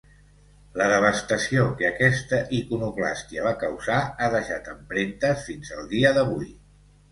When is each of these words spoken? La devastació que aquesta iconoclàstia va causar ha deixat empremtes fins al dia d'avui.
La 0.81 0.85
devastació 0.91 1.65
que 1.81 1.87
aquesta 1.89 2.39
iconoclàstia 2.61 3.45
va 3.49 3.53
causar 3.67 3.99
ha 4.29 4.33
deixat 4.39 4.73
empremtes 4.75 5.47
fins 5.53 5.73
al 5.79 5.89
dia 5.95 6.17
d'avui. 6.19 6.53